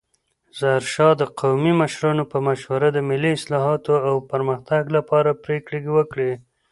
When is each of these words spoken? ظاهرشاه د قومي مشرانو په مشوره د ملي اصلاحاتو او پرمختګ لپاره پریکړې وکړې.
ظاهرشاه 0.59 1.13
د 1.17 1.23
قومي 1.39 1.73
مشرانو 1.81 2.23
په 2.31 2.37
مشوره 2.47 2.87
د 2.91 2.97
ملي 3.09 3.31
اصلاحاتو 3.37 3.93
او 4.07 4.15
پرمختګ 4.31 4.83
لپاره 4.97 5.39
پریکړې 5.43 5.79
وکړې. 5.97 6.31